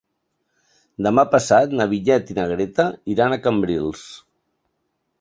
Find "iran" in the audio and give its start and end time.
3.17-3.39